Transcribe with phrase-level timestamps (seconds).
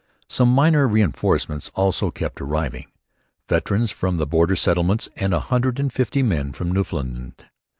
[0.27, 2.87] Some minor reinforcements also kept arriving:
[3.47, 7.45] veterans from the border settlements and a hundred and fifty men from Newfoundland.